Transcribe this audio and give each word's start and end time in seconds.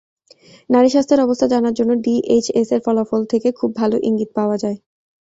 নারীস্বাস্থ্যের 0.69 1.23
অবস্থা 1.25 1.47
জানার 1.53 1.77
জন্য 1.79 1.91
ডিএইচএসের 2.03 2.79
ফলাফল 2.85 3.21
থেকে 3.31 3.49
খুব 3.59 3.69
ভালো 3.75 3.95
ইঙ্গিত 4.07 4.29
পাওয়া 4.37 4.55
যায়। 4.63 4.77